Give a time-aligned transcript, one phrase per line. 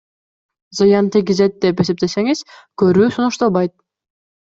[0.79, 2.45] Зыян тийгизет деп эсептесеңиз,
[2.85, 3.81] көрүү сунушталбайт.